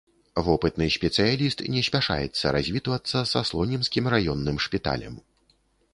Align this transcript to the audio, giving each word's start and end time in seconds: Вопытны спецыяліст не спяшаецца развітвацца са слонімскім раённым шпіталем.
Вопытны 0.45 0.85
спецыяліст 0.95 1.59
не 1.75 1.83
спяшаецца 1.89 2.45
развітвацца 2.57 3.17
са 3.33 3.45
слонімскім 3.51 4.05
раённым 4.15 4.57
шпіталем. 4.67 5.15